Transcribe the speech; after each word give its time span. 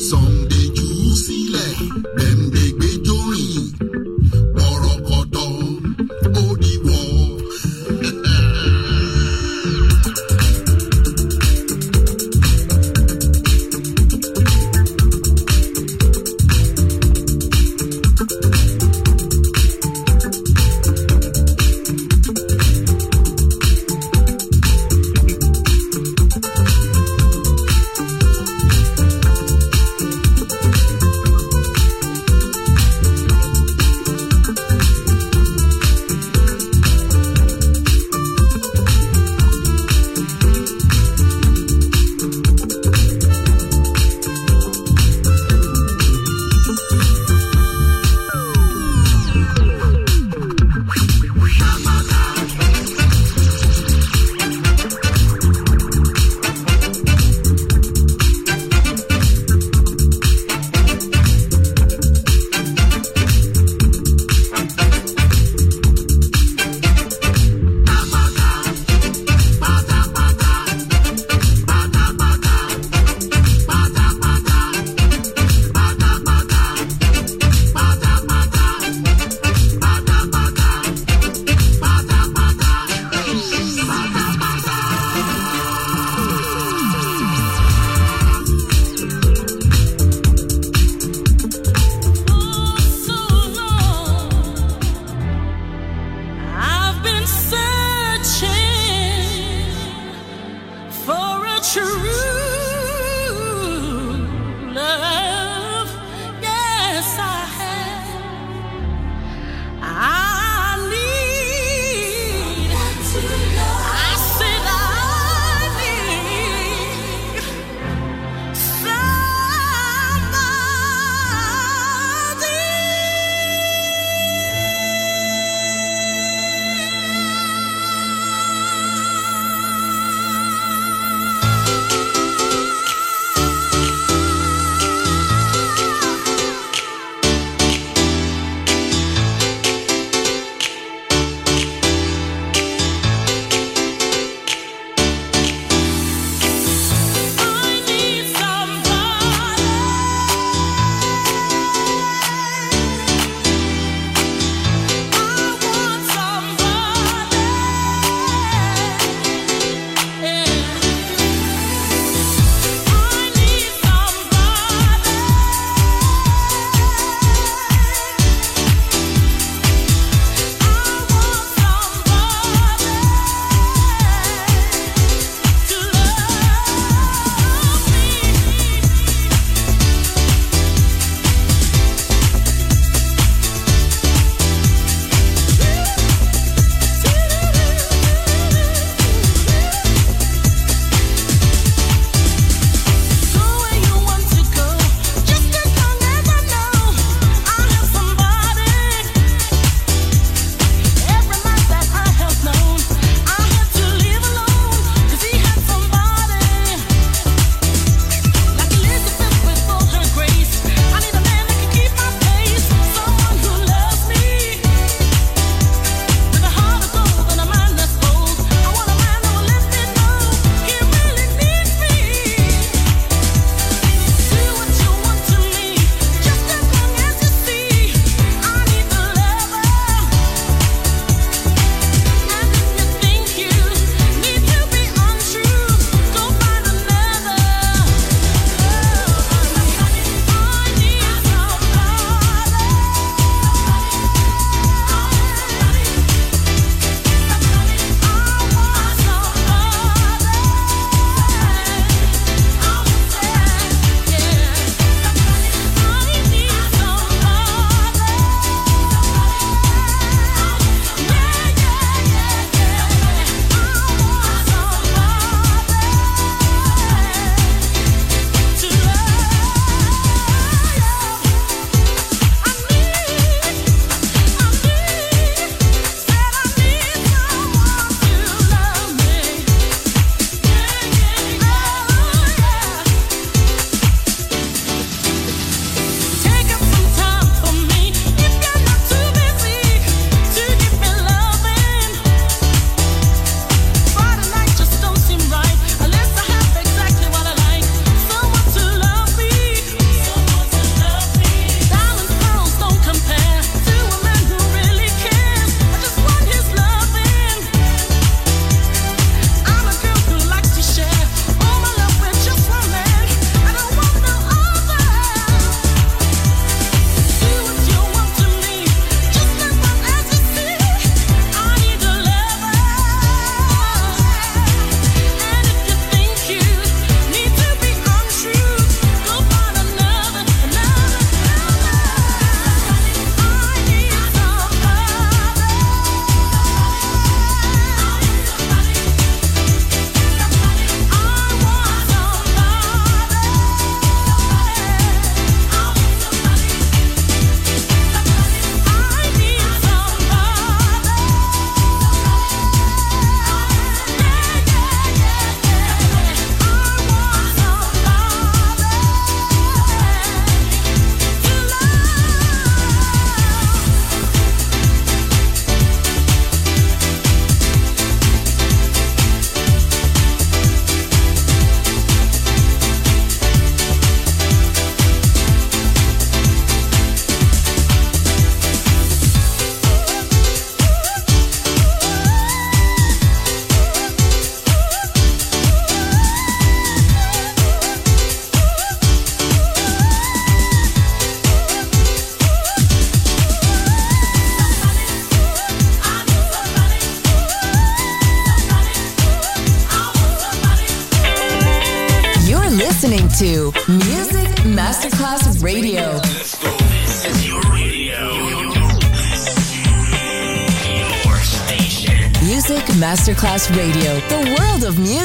some 0.00 0.48
day 0.48 0.56
you'll 0.56 1.14
see 1.14 1.52
like. 1.52 2.19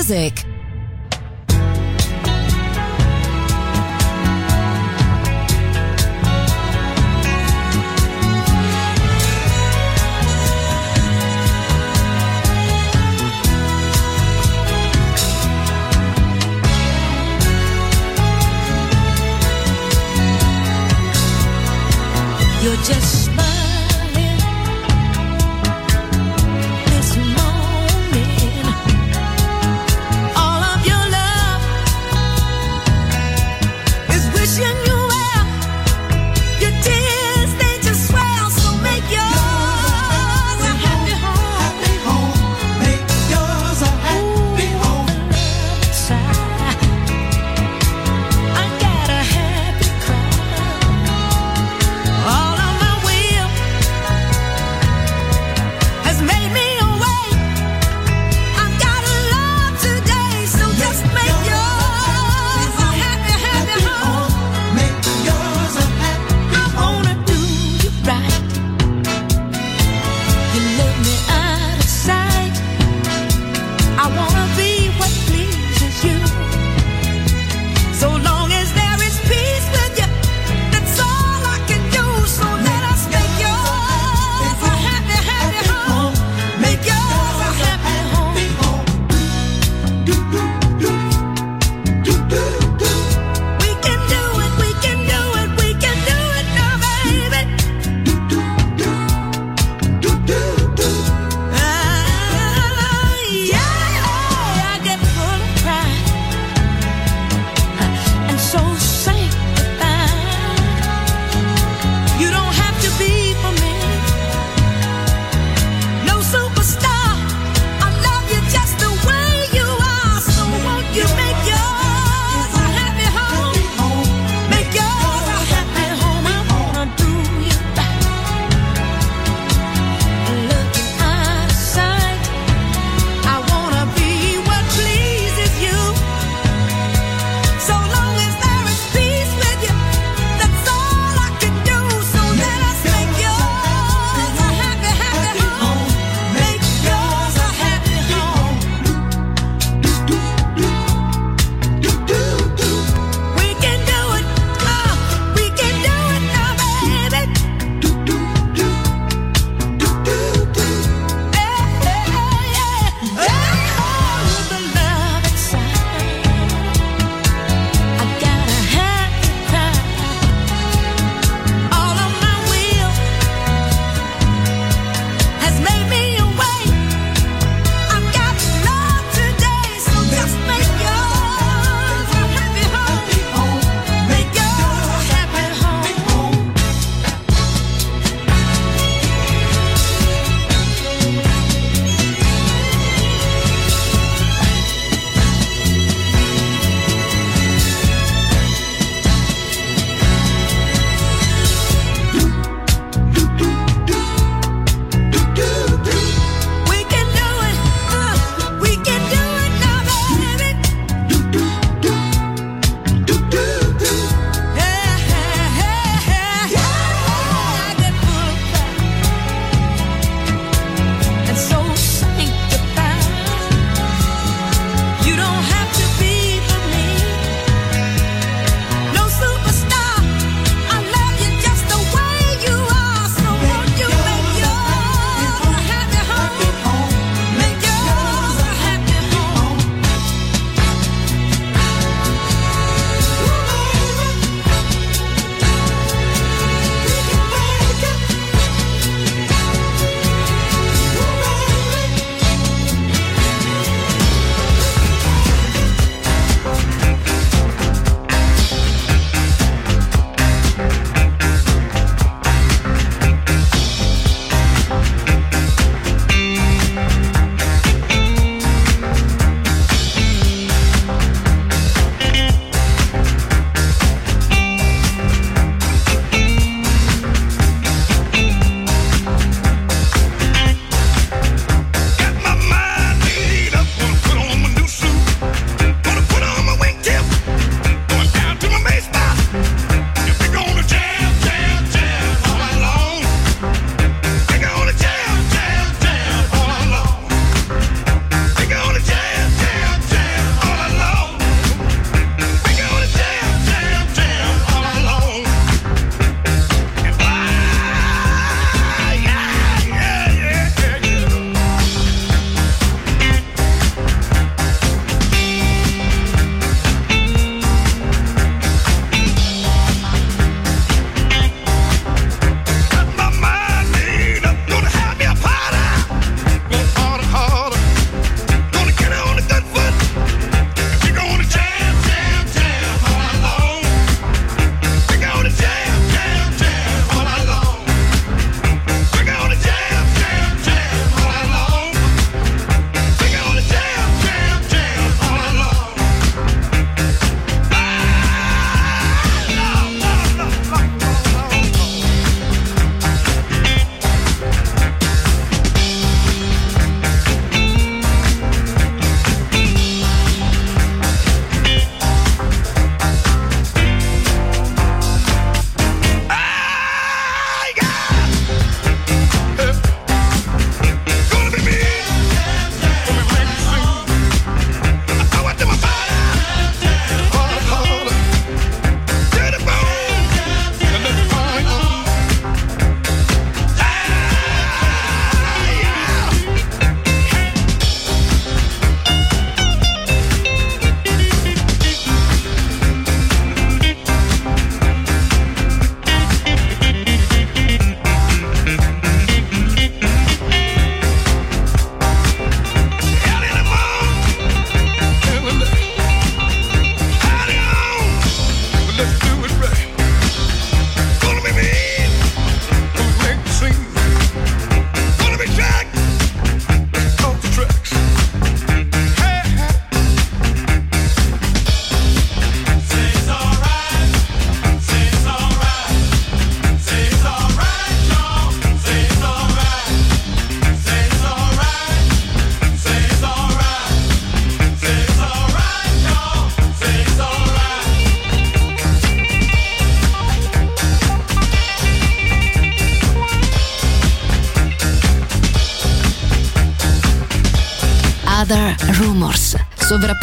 Music. 0.08 0.45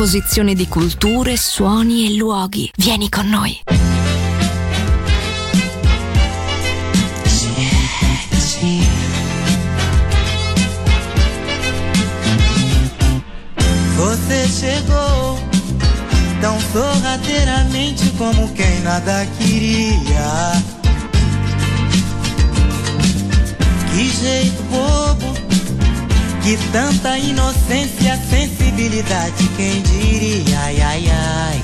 Sovrapposizione 0.02 0.54
di 0.54 0.66
culture, 0.66 1.36
suoni 1.36 2.06
e 2.06 2.16
luoghi. 2.16 2.68
Vieni 2.76 3.08
con 3.08 3.28
noi. 3.28 3.60
Você 13.96 14.48
chegou 14.48 15.38
tão 16.40 16.58
sorrateiramente 16.72 18.10
como 18.18 18.52
quem 18.54 18.80
nada 18.80 19.24
queria. 19.38 20.62
Que 23.92 24.10
jeito 24.10 24.62
bobo, 24.64 25.32
que 26.42 26.58
tanta 26.72 27.16
inocência, 27.18 28.18
quem 29.56 29.82
diria? 29.82 30.58
Ai, 30.60 30.80
ai, 30.80 31.10
ai. 31.10 31.62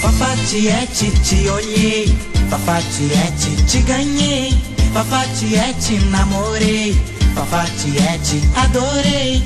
Fafatiete, 0.00 1.10
te 1.22 1.50
olhei, 1.50 2.16
Fafatiete, 2.48 3.62
te 3.66 3.82
ganhei, 3.82 4.56
Fafatiete, 4.92 5.98
namorei, 6.10 6.96
Fafatiete, 7.34 8.40
adorei. 8.56 9.42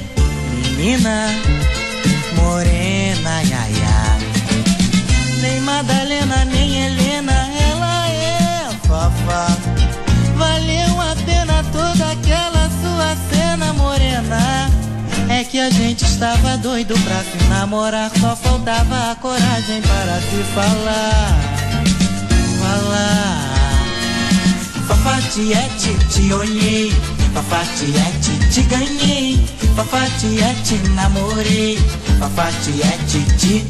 Menina 0.76 1.28
morena, 2.36 3.36
ai, 3.38 3.52
ai, 3.52 3.74
ai. 3.82 5.40
Nem 5.40 5.60
Madalena, 5.62 6.44
nem 6.44 6.84
Helena, 6.84 7.48
ela 7.70 8.08
é 8.08 8.70
Fafá. 8.86 9.61
Que 15.52 15.60
a 15.60 15.68
gente 15.68 16.02
estava 16.02 16.56
doido 16.56 16.94
pra 17.00 17.22
se 17.22 17.36
namorar, 17.50 18.10
só 18.18 18.34
faltava 18.34 19.10
a 19.10 19.16
coragem 19.16 19.82
para 19.82 20.18
se 20.22 20.42
falar. 20.54 21.38
Falar. 22.58 23.84
Fafatiete, 24.88 25.94
te 26.08 26.32
olhei. 26.32 26.90
Fafatiete, 27.34 28.30
te 28.50 28.62
ganhei. 28.62 29.46
Fafatiete, 29.76 30.76
namorei. 30.94 31.76
Fafatiete, 32.18 33.18
te. 33.36 33.66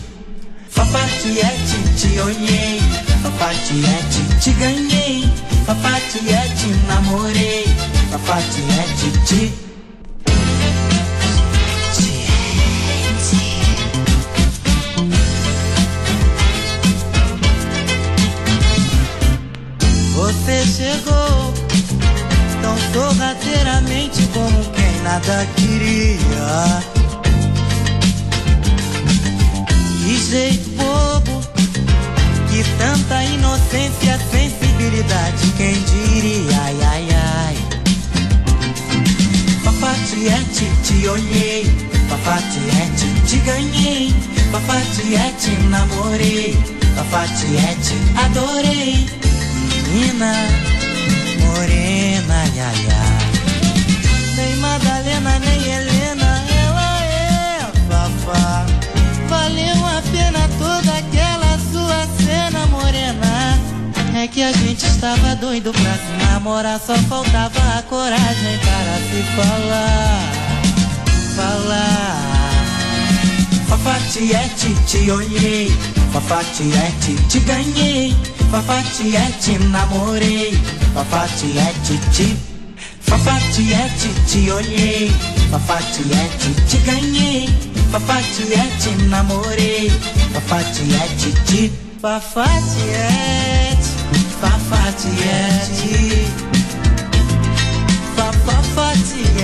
Te 1.96 2.20
olhei. 2.20 2.80
Fafatiete, 3.24 4.22
te 4.40 4.52
ganhei. 4.52 5.28
Fafatiete, 5.66 6.68
namorei. 6.86 7.64
Fafatiete, 8.12 9.10
te. 9.26 9.71
Você 20.44 20.66
chegou 20.66 21.54
tão 22.60 22.76
sorrateiramente 22.92 24.26
como 24.34 24.64
quem 24.72 25.02
nada 25.04 25.46
queria. 25.54 26.82
Que 30.02 30.18
jeito 30.18 30.68
bobo, 30.70 31.40
que 32.50 32.64
tanta 32.76 33.22
inocência, 33.22 34.18
sensibilidade, 34.32 35.46
quem 35.56 35.80
diria? 35.80 36.60
Ai, 36.60 36.76
ai, 36.90 37.08
ai. 37.12 37.56
Fafatiete, 39.62 40.72
te 40.82 41.06
olhei, 41.06 41.70
Fafatiete, 42.08 43.06
te 43.28 43.36
ganhei, 43.46 44.12
Fafatiete, 44.50 45.50
namorei, 45.70 46.58
Fafatiete, 46.96 47.94
adorei. 48.16 49.22
Menina 49.92 50.32
morena, 51.38 52.34
ai, 52.40 52.58
ai. 52.58 54.36
Nem 54.36 54.56
Madalena, 54.56 55.38
nem 55.38 55.70
Helena, 55.70 56.42
ela 56.64 57.04
é 57.04 57.60
Fafá. 57.90 58.64
Valeu 59.28 59.86
a 59.86 60.02
pena 60.10 60.48
toda 60.58 60.96
aquela 60.96 61.58
sua 61.70 62.06
cena 62.24 62.66
morena. 62.68 63.60
É 64.16 64.26
que 64.26 64.42
a 64.42 64.52
gente 64.52 64.82
estava 64.82 65.36
doido 65.36 65.72
pra 65.72 65.92
se 65.92 66.24
namorar, 66.24 66.80
só 66.80 66.94
faltava 66.94 67.78
a 67.78 67.82
coragem 67.82 68.58
para 68.64 68.96
se 69.10 69.22
falar. 69.36 70.32
Falar. 71.36 71.91
Fafatiete, 74.02 74.74
te 74.86 75.10
olhei. 75.12 75.72
Fafatiete, 76.12 77.14
te 77.28 77.40
ganhei. 77.40 78.14
Fafatiete, 78.50 79.58
namorei. 79.70 80.58
Fafatiete, 80.92 81.98
te. 82.10 82.36
Fafatiete, 83.00 84.08
te 84.26 84.52
olhei. 84.52 85.10
Fafatiete, 85.50 86.54
te 86.68 86.78
ganhei. 86.84 87.48
Fafatiete, 87.92 88.90
namorei. 89.08 89.90
Fafatiete, 90.32 91.32
te. 91.46 91.70
Fafatiete, 92.00 92.58
Fafatiete. 94.40 96.26
Fafatiete. 98.16 99.42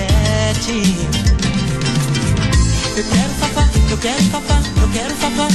Eu 2.97 3.03
quero 3.05 3.33
fafá, 3.39 3.68
eu 3.89 3.97
quero 3.97 4.23
fafá, 4.25 4.61
eu 4.81 4.89
quero 4.89 5.15
fafá, 5.15 5.47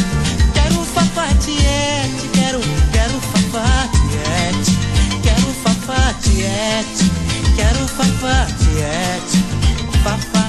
quero 0.55 0.85
fafatiete, 0.85 2.29
quero, 2.33 2.61
quero 2.92 3.20
fafatiete, 3.20 4.73
quero 5.23 5.55
fafatiete, 5.62 7.11
quero 7.57 7.88
fafatiete, 7.88 9.38
fafá, 10.03 10.49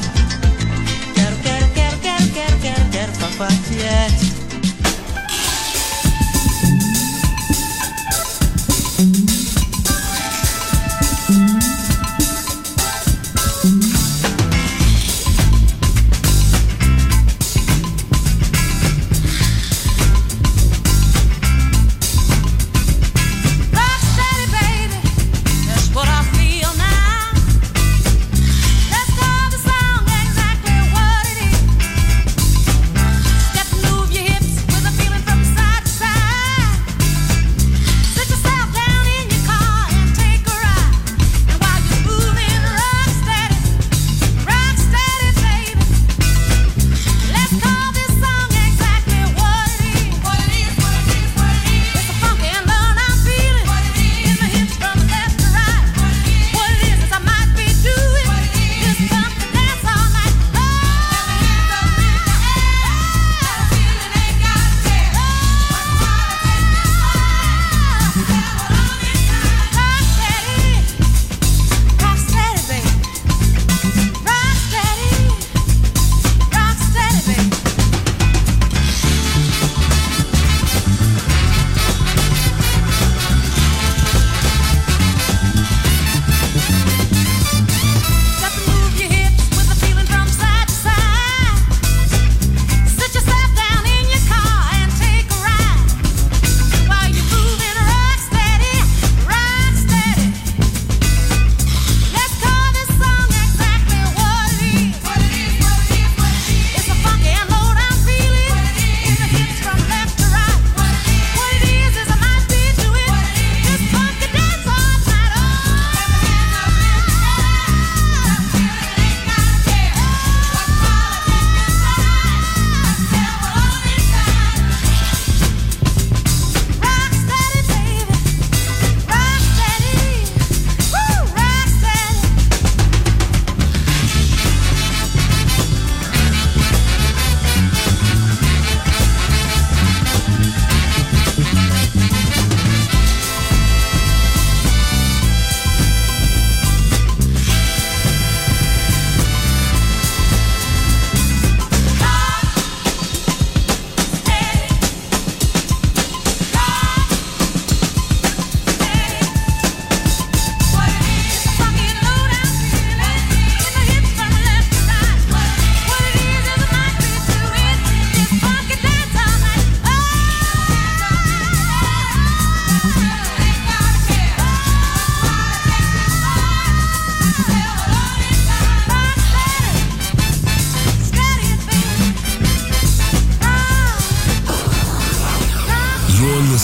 quero, 1.13 1.35
quero, 1.43 1.67
quero, 1.73 1.97
quero, 1.99 2.29
quero, 2.33 2.59
quero, 2.59 2.89
quero 2.91 3.13
fafatiete. 3.13 3.95
Rock 4.15 4.34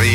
Ce 0.00 0.06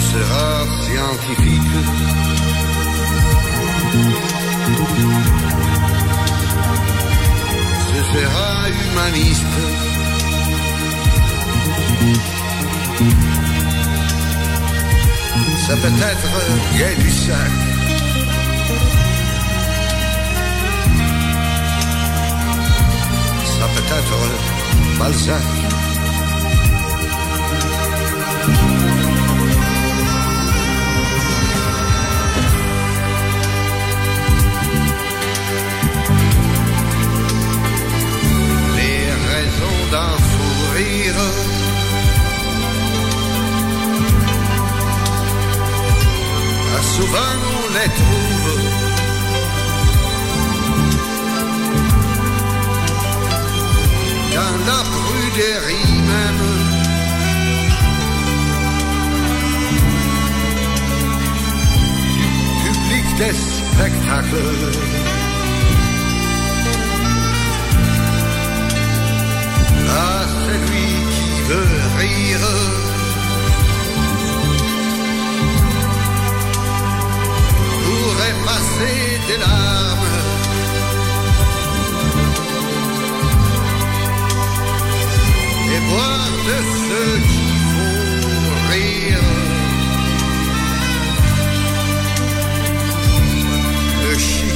sera 0.00 0.66
scientifique. 0.84 1.62
Ce 7.88 8.00
sera 8.12 8.68
humaniste. 8.68 9.46
Ça 15.66 15.76
peut 15.76 15.88
être 15.88 16.76
gay 16.76 17.02
du 17.02 17.10
sac. 17.10 17.75
Les 38.76 39.06
raisons 39.32 39.82
d'en 39.92 40.16
fou 40.28 40.74
rire. 40.76 41.20
Ah, 46.74 46.82
Souvent 46.94 47.34
on 47.52 47.74
les. 47.74 48.35
La 54.64 54.82
pruderie 54.94 55.92
même. 56.10 56.42
Du 62.14 62.70
public 62.70 63.06
des 63.18 63.34
spectacles. 63.34 65.06
à 69.88 70.26
celui 70.46 70.88
qui 71.14 71.42
veut 71.48 71.76
rire. 71.98 72.46
Pour 77.84 78.14
effacer 78.30 79.20
des 79.28 79.38
larmes. 79.38 80.35
Et 85.76 85.80
boire 85.80 86.32
de 86.48 86.58
ceux 86.86 87.16
qui 87.30 87.48
font 87.72 88.48
rire. 88.70 89.24
Le 94.04 94.18
chic 94.18 94.55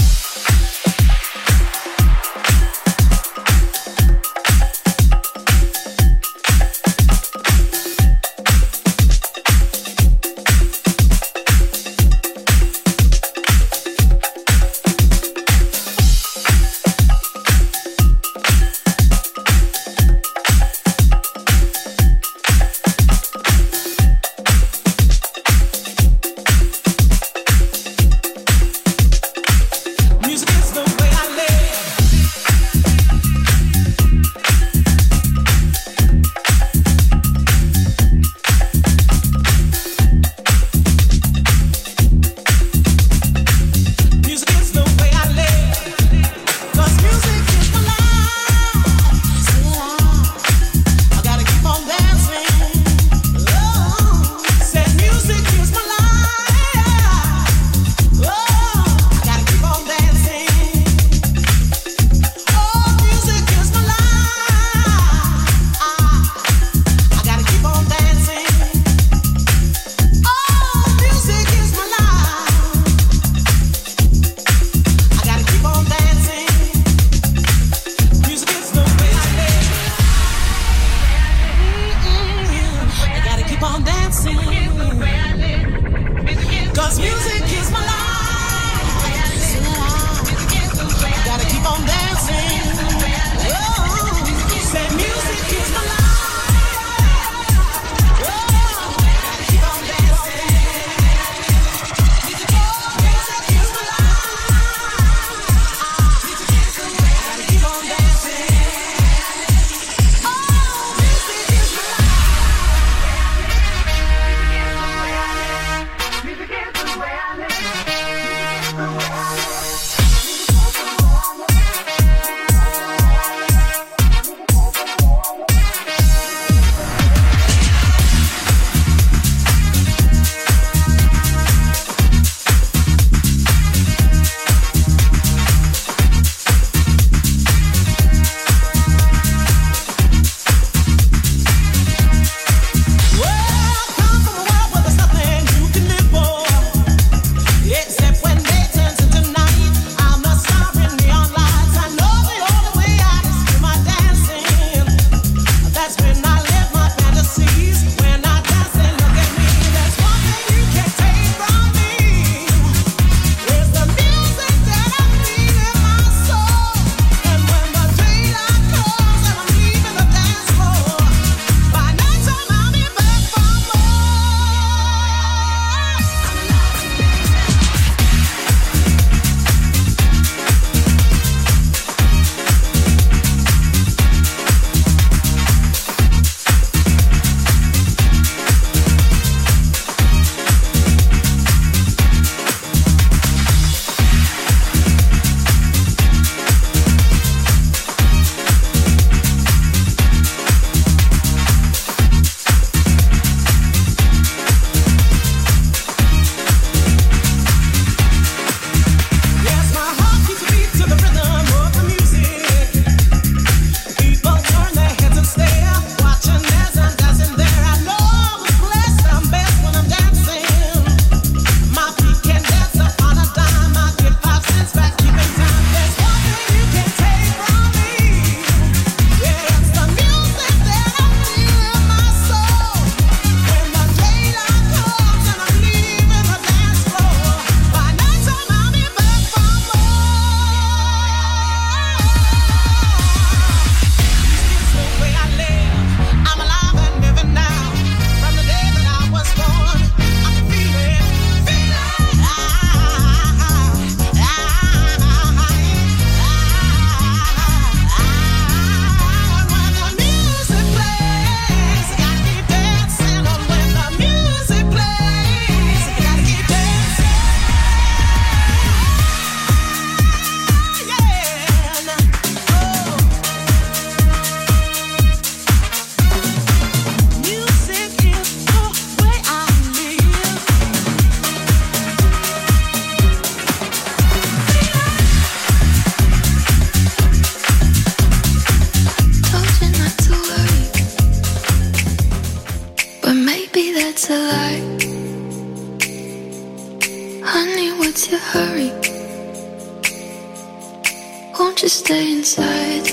Stay 301.91 302.11
inside? 302.13 302.87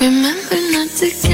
Remember 0.00 0.58
not 0.72 0.88
to 0.98 1.08
get 1.22 1.33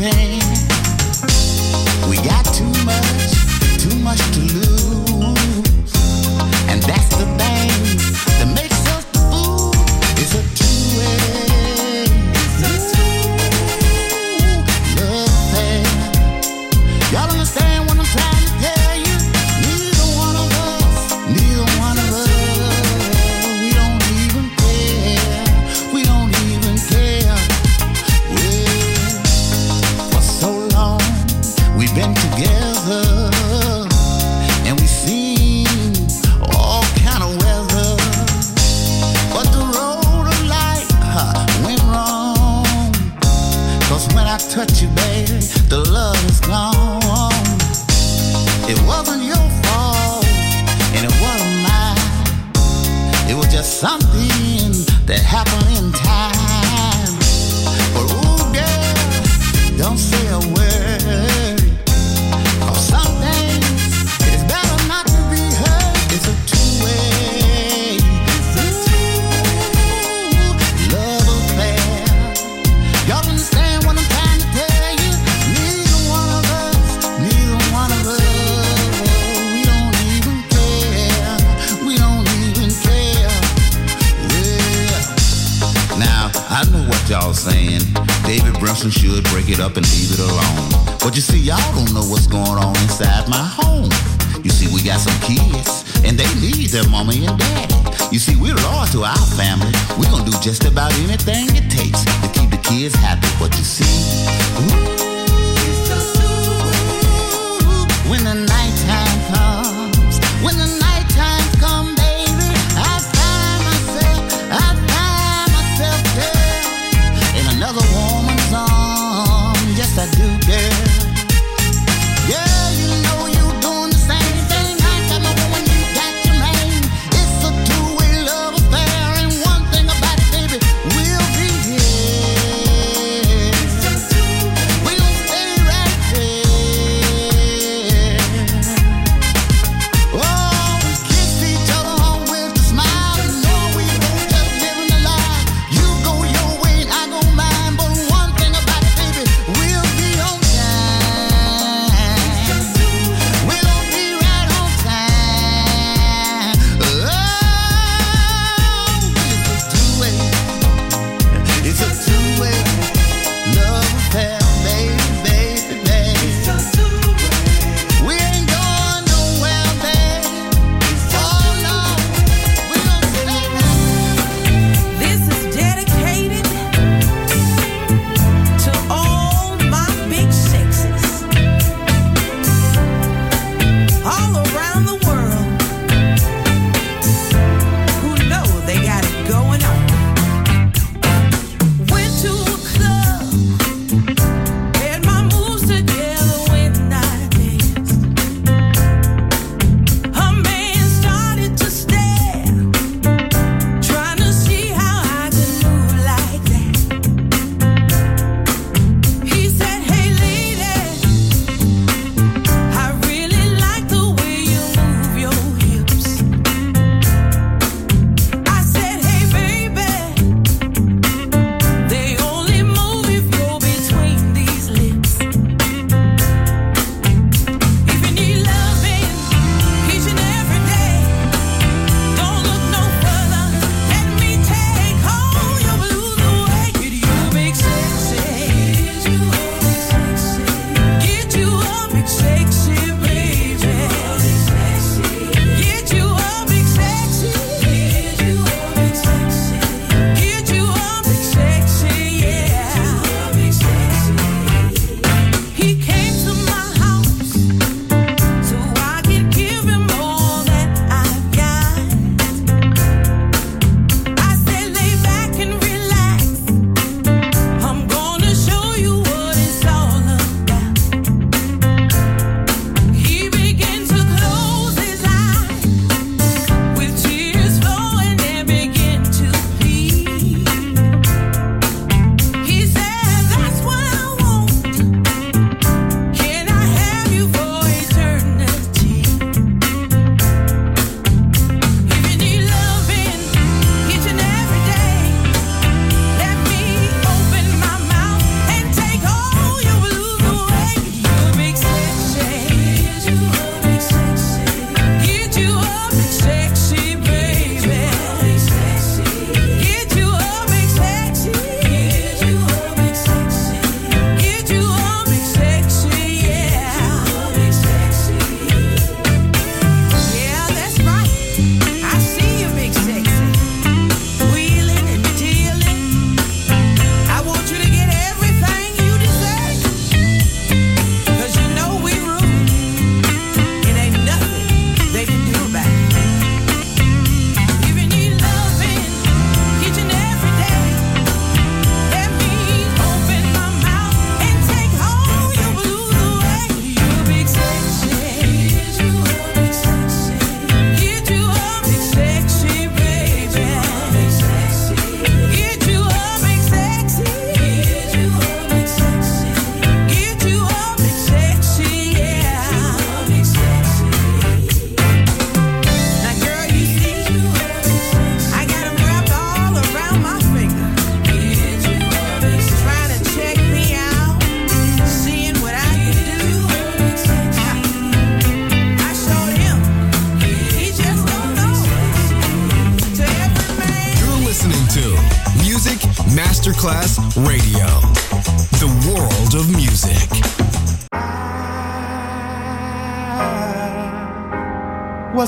everything 0.00 0.33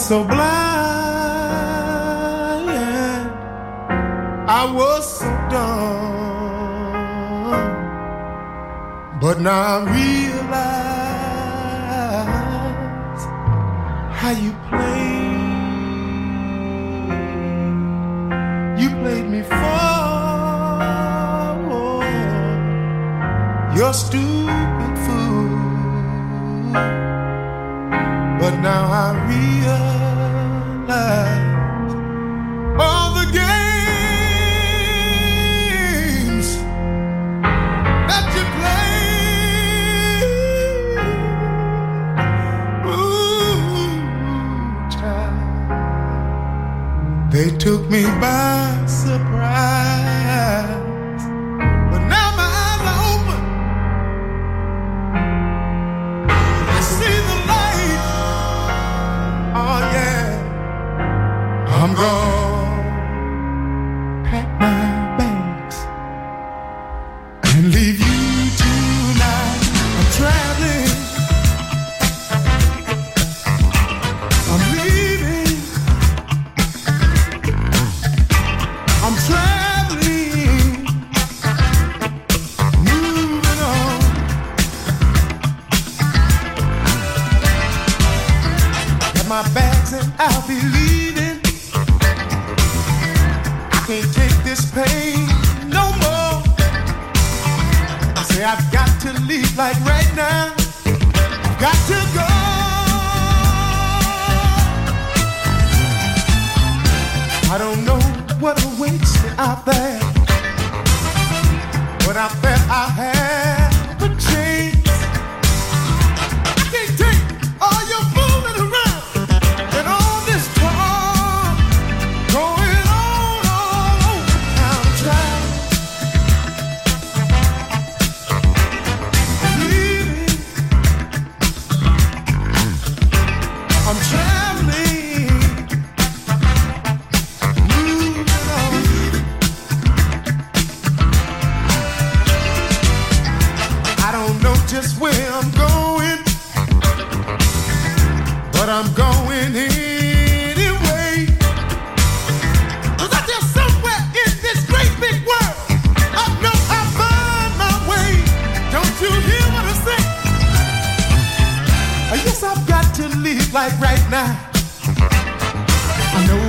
so. 0.08 0.35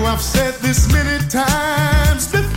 I've 0.09 0.21
said 0.21 0.53
this 0.61 0.89
many 0.93 1.19
times 1.27 2.31
before. 2.31 2.56